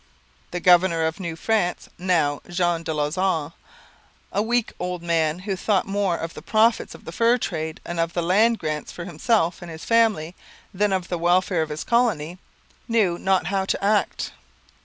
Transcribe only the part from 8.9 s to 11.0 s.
for himself and his family than